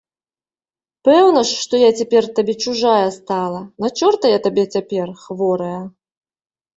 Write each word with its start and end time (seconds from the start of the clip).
Пэўна 1.09 1.41
ж, 1.49 1.57
што 1.65 1.81
я 1.81 1.89
цяпер 1.99 2.23
табе 2.39 2.55
чужая 2.63 3.09
стала, 3.17 3.59
на 3.85 3.91
чорта 3.99 4.25
я 4.31 4.39
табе 4.47 4.63
цяпер, 4.77 5.13
хворая. 5.25 5.77